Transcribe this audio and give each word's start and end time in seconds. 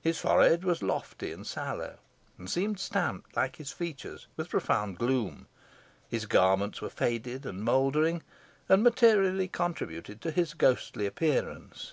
His 0.00 0.18
forehead 0.18 0.64
was 0.64 0.82
lofty 0.82 1.30
and 1.30 1.46
sallow, 1.46 1.98
and 2.38 2.48
seemed 2.48 2.80
stamped, 2.80 3.36
like 3.36 3.56
his 3.56 3.70
features, 3.70 4.26
with 4.34 4.48
profound 4.48 4.96
gloom. 4.96 5.46
His 6.08 6.24
garments 6.24 6.80
were 6.80 6.88
faded 6.88 7.44
and 7.44 7.62
mouldering, 7.62 8.22
and 8.66 8.82
materially 8.82 9.46
contributed 9.46 10.22
to 10.22 10.30
his 10.30 10.54
ghostly 10.54 11.04
appearance. 11.04 11.92